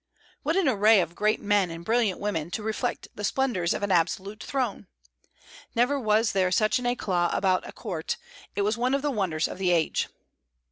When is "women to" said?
2.19-2.63